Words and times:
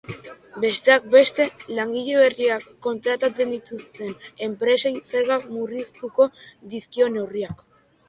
Besteak 0.61 1.03
beste, 1.15 1.45
langile 1.79 2.15
berriak 2.23 2.65
kontratatzen 2.87 3.55
dituzten 3.57 4.19
enpresei 4.49 4.95
zergak 5.13 5.49
murriztuko 5.55 6.31
dizkio 6.77 7.17
neurriak. 7.17 7.67